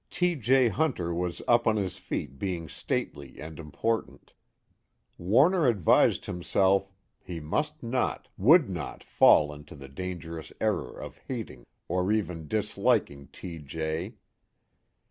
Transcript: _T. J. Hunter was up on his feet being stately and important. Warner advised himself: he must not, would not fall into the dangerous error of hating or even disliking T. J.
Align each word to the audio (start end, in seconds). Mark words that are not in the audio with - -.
_T. 0.09 0.33
J. 0.35 0.67
Hunter 0.69 1.13
was 1.13 1.43
up 1.47 1.67
on 1.67 1.75
his 1.75 1.97
feet 1.99 2.39
being 2.39 2.67
stately 2.67 3.39
and 3.39 3.59
important. 3.59 4.33
Warner 5.19 5.67
advised 5.67 6.25
himself: 6.25 6.91
he 7.23 7.39
must 7.39 7.83
not, 7.83 8.27
would 8.35 8.67
not 8.67 9.03
fall 9.03 9.53
into 9.53 9.75
the 9.75 9.87
dangerous 9.87 10.51
error 10.59 10.99
of 10.99 11.19
hating 11.27 11.67
or 11.87 12.11
even 12.11 12.47
disliking 12.47 13.27
T. 13.27 13.59
J. 13.59 14.15